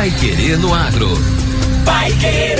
[0.00, 1.10] Pai Querer no Agro.
[1.84, 2.56] Pai Querer.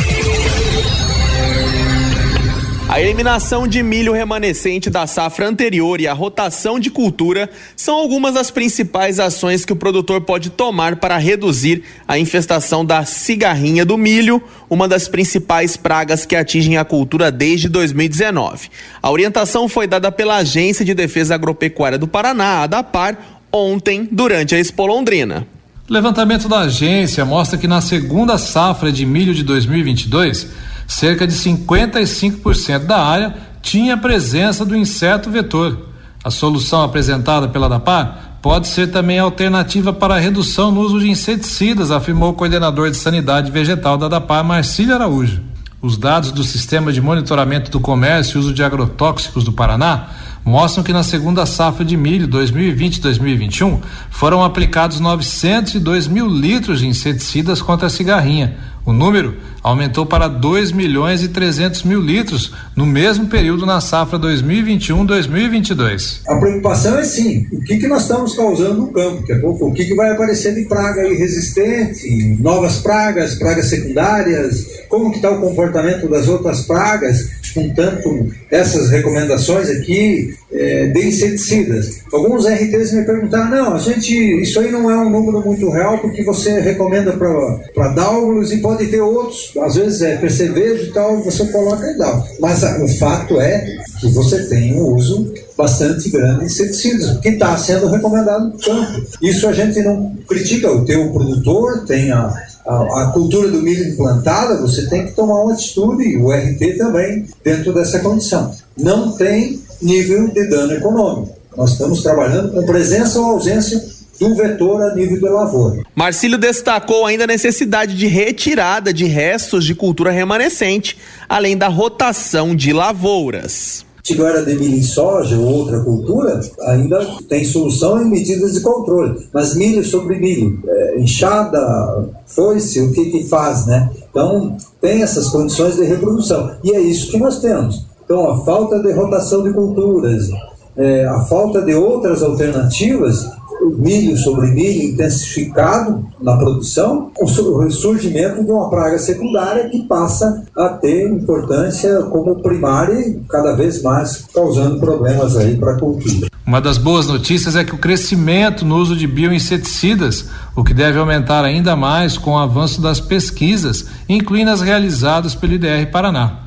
[3.01, 8.35] A eliminação de milho remanescente da safra anterior e a rotação de cultura são algumas
[8.35, 13.97] das principais ações que o produtor pode tomar para reduzir a infestação da cigarrinha do
[13.97, 14.39] milho,
[14.69, 18.69] uma das principais pragas que atingem a cultura desde 2019.
[19.01, 23.17] A orientação foi dada pela Agência de Defesa Agropecuária do Paraná, a ADAPAR,
[23.51, 25.47] ontem, durante a Expo Londrina.
[25.89, 30.47] O levantamento da agência mostra que na segunda safra de milho de 2022,
[30.91, 35.87] cerca de 55% da área tinha presença do inseto vetor.
[36.23, 41.09] A solução apresentada pela DAPAR pode ser também alternativa para a redução no uso de
[41.09, 45.41] inseticidas, afirmou o coordenador de sanidade vegetal da DAPAR, Marcílio Araújo.
[45.81, 50.09] Os dados do Sistema de Monitoramento do Comércio e Uso de Agrotóxicos do Paraná
[50.43, 57.61] mostram que na segunda safra de milho 2020-2021 foram aplicados 902 mil litros de inseticidas
[57.61, 58.57] contra a cigarrinha.
[58.83, 64.17] O número aumentou para 2 milhões e 300 mil litros no mesmo período na safra
[64.19, 66.21] 2021-2022.
[66.27, 69.71] A preocupação é sim, o que, que nós estamos causando no campo, que é, o
[69.71, 72.09] que, que vai aparecer de praga resistente,
[72.39, 78.89] novas pragas, pragas secundárias, como que está o comportamento das outras pragas, com tanto essas
[78.89, 82.01] recomendações aqui é, de inseticidas.
[82.11, 85.99] Alguns RTs me perguntaram, não, a gente, isso aí não é um número muito real
[85.99, 91.23] porque você recomenda para Dáulos e pode ter outros, às vezes é percevejo e tal,
[91.23, 92.23] você coloca e dá.
[92.39, 93.65] Mas a, o fato é
[93.99, 99.01] que você tem um uso bastante grande de inseticidas, que está sendo recomendado no campo.
[99.21, 102.33] Isso a gente não critica, o teu produtor tem a,
[102.65, 106.77] a, a, cultura do milho implantada, você tem que tomar uma atitude, e o RT
[106.77, 108.53] também, dentro dessa condição.
[108.77, 111.35] Não tem nível de dano econômico.
[111.55, 113.81] Nós estamos trabalhando com presença ou ausência
[114.19, 115.83] do vetor a nível da lavoura.
[115.95, 120.97] Marcílio destacou ainda a necessidade de retirada de restos de cultura remanescente,
[121.27, 123.83] além da rotação de lavouras.
[124.03, 128.61] Se não de milho e soja ou outra cultura, ainda tem solução e medidas de
[128.61, 129.27] controle.
[129.33, 133.89] Mas milho sobre milho, é, enxada, foice, o que que faz, né?
[134.09, 136.51] Então, tem essas condições de reprodução.
[136.63, 137.85] E é isso que nós temos.
[138.03, 140.29] Então, a falta de rotação de culturas,
[140.75, 143.29] é, a falta de outras alternativas,
[143.77, 150.69] milho sobre milho intensificado na produção, o ressurgimento de uma praga secundária que passa a
[150.69, 156.27] ter importância como primária cada vez mais causando problemas aí para a cultura.
[156.45, 160.25] Uma das boas notícias é que o crescimento no uso de bioinseticidas,
[160.55, 165.53] o que deve aumentar ainda mais com o avanço das pesquisas, incluindo as realizadas pelo
[165.53, 166.39] IDR Paraná.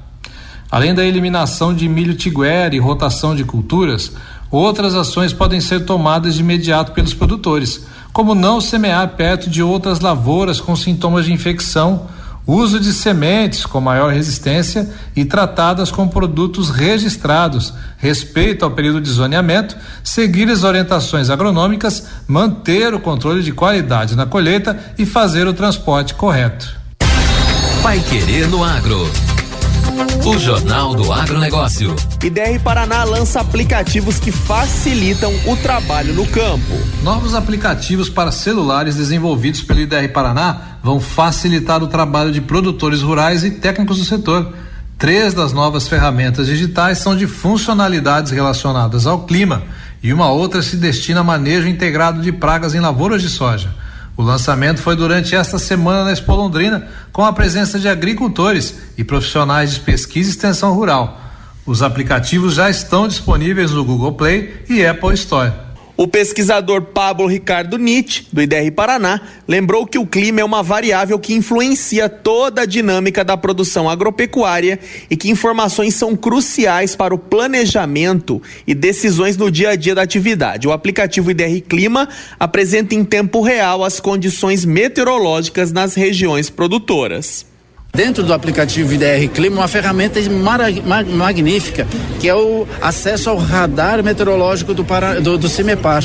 [0.70, 4.12] Além da eliminação de milho tiguera e rotação de culturas,
[4.54, 10.00] outras ações podem ser tomadas de imediato pelos produtores, como não semear perto de outras
[10.00, 12.06] lavouras com sintomas de infecção,
[12.46, 19.10] uso de sementes com maior resistência e tratadas com produtos registrados, respeito ao período de
[19.10, 25.54] zoneamento, seguir as orientações agronômicas, manter o controle de qualidade na colheita e fazer o
[25.54, 26.76] transporte correto.
[27.82, 29.10] Pai Querer no Agro.
[30.26, 31.94] O Jornal do Agronegócio.
[32.22, 36.74] IDR Paraná lança aplicativos que facilitam o trabalho no campo.
[37.02, 43.44] Novos aplicativos para celulares desenvolvidos pelo IDR Paraná vão facilitar o trabalho de produtores rurais
[43.44, 44.52] e técnicos do setor.
[44.98, 49.62] Três das novas ferramentas digitais são de funcionalidades relacionadas ao clima
[50.02, 53.74] e uma outra se destina a manejo integrado de pragas em lavouras de soja.
[54.16, 59.02] O lançamento foi durante esta semana na Expo Londrina, com a presença de agricultores e
[59.02, 61.20] profissionais de pesquisa e extensão rural.
[61.66, 65.63] Os aplicativos já estão disponíveis no Google Play e Apple Store.
[65.96, 71.20] O pesquisador Pablo Ricardo Nietzsche, do IDR Paraná, lembrou que o clima é uma variável
[71.20, 77.18] que influencia toda a dinâmica da produção agropecuária e que informações são cruciais para o
[77.18, 80.66] planejamento e decisões no dia a dia da atividade.
[80.66, 82.08] O aplicativo IDR Clima
[82.40, 87.53] apresenta em tempo real as condições meteorológicas nas regiões produtoras
[87.94, 90.20] dentro do aplicativo IDR Clima uma ferramenta
[91.16, 91.86] magnífica
[92.20, 96.04] que é o acesso ao radar meteorológico do, para, do, do CIMEPAR.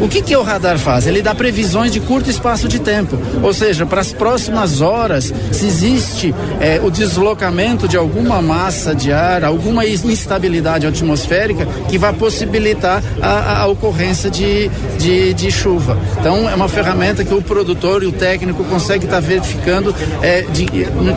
[0.00, 1.06] O que, que o radar faz?
[1.06, 5.66] Ele dá previsões de curto espaço de tempo, ou seja, para as próximas horas, se
[5.66, 13.02] existe é, o deslocamento de alguma massa de ar, alguma instabilidade atmosférica que vai possibilitar
[13.20, 14.68] a, a ocorrência de,
[14.98, 15.98] de, de, chuva.
[16.20, 19.92] Então, é uma ferramenta que o produtor e o técnico consegue estar tá verificando
[20.22, 20.66] é, de,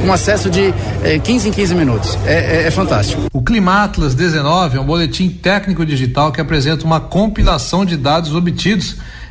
[0.04, 0.74] com acesso de
[1.04, 2.18] é, 15 em 15 minutos.
[2.25, 3.22] É, é, é fantástico.
[3.31, 8.71] O Climatlas 19 é um boletim técnico digital que apresenta uma compilação de dados obtidos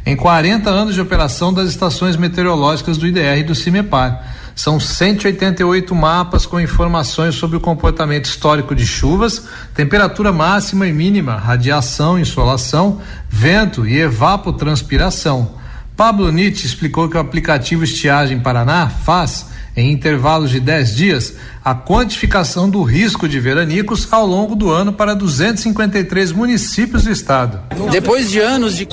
[0.04, 4.22] em 40 anos de operação das estações meteorológicas do IDR e do CIMEPAR.
[4.54, 9.44] São 188 mapas com informações sobre o comportamento histórico de chuvas,
[9.74, 15.54] temperatura máxima e mínima, radiação, insolação, vento e evapotranspiração.
[15.96, 19.46] Pablo Nietzsche explicou que o aplicativo Estiagem Paraná faz
[19.76, 21.34] em intervalos de 10 dias,
[21.64, 27.60] a quantificação do risco de veranicos ao longo do ano para 253 municípios do estado.
[27.90, 28.88] Depois de anos de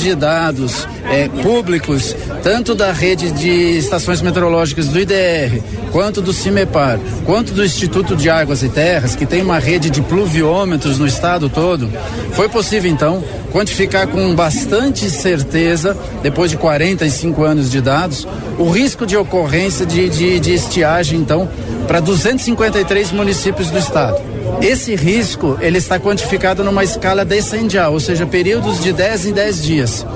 [0.00, 2.14] de dados é, públicos,
[2.44, 5.60] tanto da rede de estações meteorológicas do IDR,
[5.90, 10.00] quanto do CIMEPAR, quanto do Instituto de Águas e Terras, que tem uma rede de
[10.00, 11.90] pluviômetros no estado todo,
[12.30, 18.24] foi possível então quantificar com bastante certeza, depois de 45 anos de dados,
[18.56, 21.50] o risco de ocorrência de, de, de estiagem, então,
[21.88, 24.37] para 253 municípios do estado.
[24.60, 29.62] Esse risco ele está quantificado numa escala descendial, ou seja, períodos de 10 em 10
[29.62, 30.06] dias.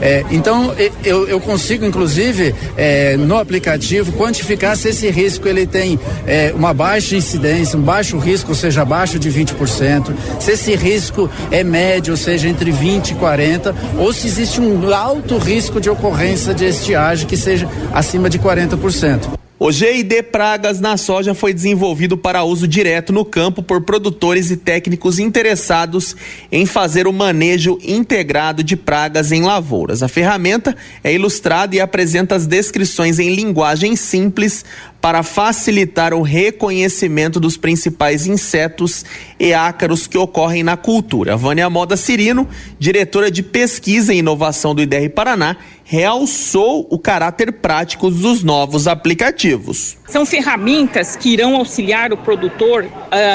[0.00, 0.74] É, então
[1.04, 6.72] eu, eu, consigo inclusive é, no aplicativo quantificar se esse risco ele tem é, uma
[6.72, 12.12] baixa incidência, um baixo risco, ou seja, abaixo de 20%, se esse risco é médio,
[12.12, 16.64] ou seja, entre 20 e 40, ou se existe um alto risco de ocorrência de
[16.64, 19.39] estiagem que seja acima de 40%.
[19.62, 24.56] O GID Pragas na soja foi desenvolvido para uso direto no campo por produtores e
[24.56, 26.16] técnicos interessados
[26.50, 30.02] em fazer o manejo integrado de pragas em lavouras.
[30.02, 30.74] A ferramenta
[31.04, 34.64] é ilustrada e apresenta as descrições em linguagem simples
[34.98, 39.04] para facilitar o reconhecimento dos principais insetos
[39.38, 41.36] e ácaros que ocorrem na cultura.
[41.36, 45.56] Vânia Moda Cirino, diretora de pesquisa e inovação do IDR Paraná,
[45.90, 49.98] realçou o caráter prático dos novos aplicativos.
[50.06, 52.88] São ferramentas que irão auxiliar o produtor, uh,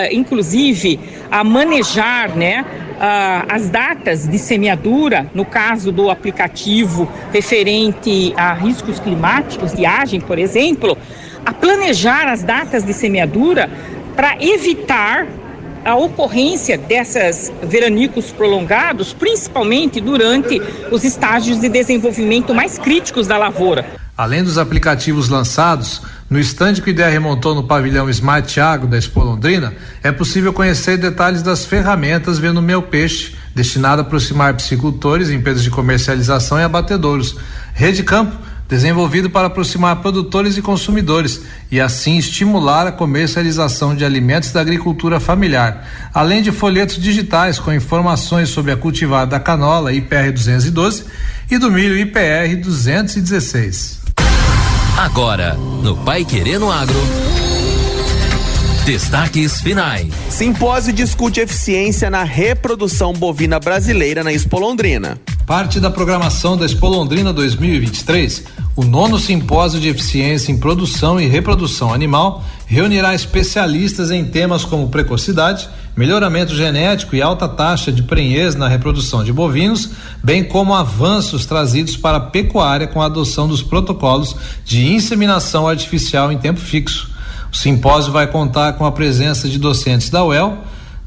[0.09, 0.97] inclusive,
[1.29, 2.65] a manejar, né?
[2.95, 10.39] Uh, as datas de semeadura, no caso do aplicativo referente a riscos climáticos, viagem, por
[10.39, 10.97] exemplo,
[11.45, 13.69] a planejar as datas de semeadura
[14.15, 15.27] para evitar
[15.85, 20.59] a ocorrência dessas veranicos prolongados, principalmente durante
[20.91, 23.85] os estágios de desenvolvimento mais críticos da lavoura.
[24.17, 28.97] Além dos aplicativos lançados, no estande que o IDR montou no pavilhão Smart Agro da
[28.97, 35.29] Expo Londrina, é possível conhecer detalhes das ferramentas vendo Meu Peixe, destinado a aproximar piscicultores,
[35.29, 37.37] empresas de comercialização e abatedouros.
[37.73, 38.35] Rede Campo
[38.67, 41.41] desenvolvido para aproximar produtores e consumidores
[41.71, 47.71] e assim estimular a comercialização de alimentos da agricultura familiar, além de folhetos digitais com
[47.71, 51.05] informações sobre a cultivar da canola IPR 212
[51.49, 54.01] e do milho IPR 216.
[54.97, 56.99] Agora, no Pai Querendo Agro.
[58.85, 60.13] Destaques finais.
[60.29, 65.19] Simpósio discute eficiência na reprodução bovina brasileira na Expo Londrina.
[65.45, 71.27] Parte da programação da Expo Londrina 2023, o nono simpósio de eficiência em produção e
[71.27, 78.55] reprodução animal reunirá especialistas em temas como precocidade, melhoramento genético e alta taxa de prenhez
[78.55, 79.91] na reprodução de bovinos,
[80.23, 84.35] bem como avanços trazidos para a pecuária com a adoção dos protocolos
[84.65, 87.11] de inseminação artificial em tempo fixo.
[87.53, 90.57] O simpósio vai contar com a presença de docentes da UEL,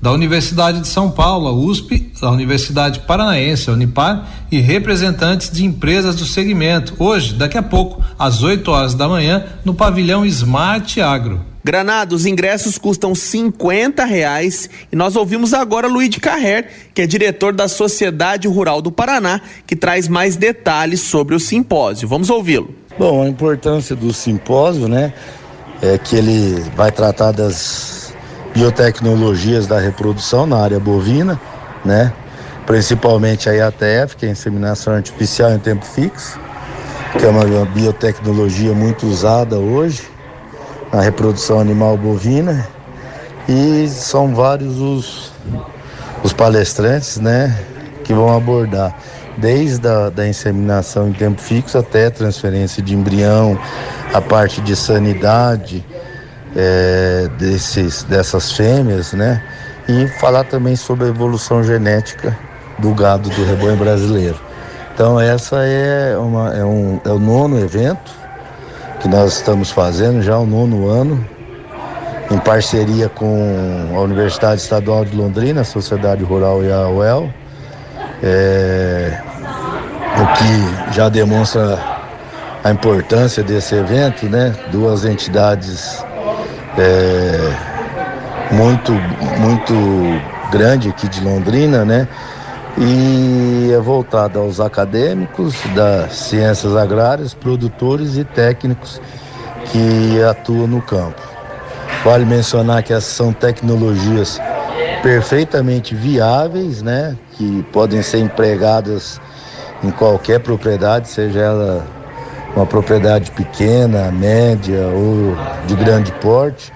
[0.01, 5.65] da Universidade de São Paulo, a USP, da Universidade Paranaense, a Unipar, e representantes de
[5.65, 6.95] empresas do segmento.
[6.99, 11.41] Hoje, daqui a pouco, às 8 horas da manhã, no pavilhão Smart Agro.
[11.65, 17.07] Granado, os ingressos custam 50 reais e nós ouvimos agora Luiz de Carrer, que é
[17.07, 22.09] diretor da Sociedade Rural do Paraná, que traz mais detalhes sobre o simpósio.
[22.09, 22.75] Vamos ouvi-lo.
[22.99, 25.13] Bom, a importância do simpósio, né?
[25.83, 27.98] é, que ele vai tratar das
[28.59, 31.41] biotecnologias da reprodução na área bovina,
[31.85, 32.13] né?
[32.67, 36.41] Principalmente a IATF, que é a inseminação artificial em tempo fixo,
[37.17, 40.03] que é uma biotecnologia muito usada hoje
[40.93, 42.67] na reprodução animal bovina.
[43.49, 45.33] E são vários os,
[46.25, 47.57] os palestrantes, né,
[48.03, 48.93] que vão abordar
[49.37, 53.57] desde a da inseminação em tempo fixo até transferência de embrião,
[54.13, 55.87] a parte de sanidade
[56.61, 59.41] é, desses, dessas fêmeas, né?
[59.89, 62.37] E falar também sobre a evolução genética
[62.81, 64.37] do gado do rebanho brasileiro.
[64.93, 68.11] Então essa é, uma, é, um, é o nono evento
[69.01, 71.25] que nós estamos fazendo, já o nono ano,
[72.29, 77.33] em parceria com a Universidade Estadual de Londrina, a Sociedade Rural e a UEL,
[78.21, 79.17] é,
[80.21, 81.79] o que já demonstra
[82.65, 84.53] a importância desse evento, né?
[84.73, 86.05] Duas entidades
[86.79, 88.93] é, muito,
[89.39, 89.75] muito
[90.51, 92.09] grande aqui de Londrina, né?
[92.81, 99.01] E é voltada aos acadêmicos das ciências agrárias, produtores e técnicos
[99.73, 101.21] que atuam no campo.
[102.05, 104.41] Vale mencionar que essas são tecnologias
[105.03, 107.17] perfeitamente viáveis, né?
[107.37, 109.21] Que podem ser empregadas
[109.83, 111.98] em qualquer propriedade, seja ela
[112.59, 115.37] uma propriedade pequena, média ou
[115.67, 116.73] de grande porte,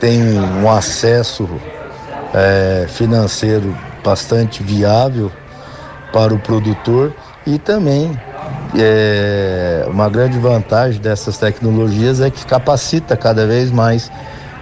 [0.00, 1.48] tem um acesso
[2.32, 5.30] é, financeiro bastante viável
[6.10, 7.14] para o produtor
[7.46, 8.18] e também
[8.74, 14.10] é, uma grande vantagem dessas tecnologias é que capacita cada vez mais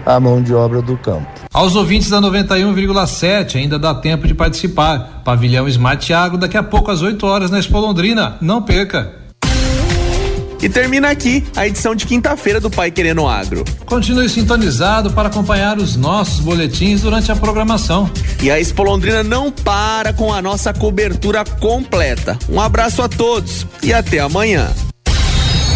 [0.04, 1.28] a mão de obra do campo.
[1.54, 5.22] Aos ouvintes da 91,7 ainda dá tempo de participar.
[5.24, 8.36] Pavilhão Smart Agro daqui a pouco às 8 horas na Expo Londrina.
[8.40, 9.21] Não perca.
[10.62, 13.64] E termina aqui a edição de quinta-feira do Pai Querendo Agro.
[13.84, 18.08] Continue sintonizado para acompanhar os nossos boletins durante a programação.
[18.40, 22.38] E a Expo Londrina não para com a nossa cobertura completa.
[22.48, 24.70] Um abraço a todos e até amanhã.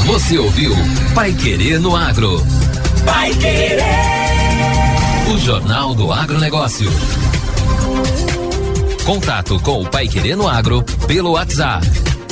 [0.06, 0.72] Você ouviu
[1.16, 2.40] Pai Querer no Agro.
[3.04, 3.82] Pai Querer.
[5.34, 6.88] O Jornal do Agronegócio.
[9.04, 11.84] Contato com o Pai Querer no Agro pelo WhatsApp